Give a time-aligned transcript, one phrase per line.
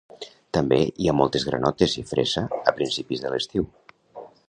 [0.57, 3.73] També hi ha moltes granotes i fresa a principis de l'estiu.